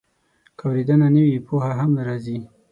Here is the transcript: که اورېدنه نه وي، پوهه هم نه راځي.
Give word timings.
که 0.57 0.63
اورېدنه 0.67 1.07
نه 1.15 1.23
وي، 1.27 1.37
پوهه 1.47 1.71
هم 1.79 1.89
نه 1.97 2.03
راځي. 2.07 2.37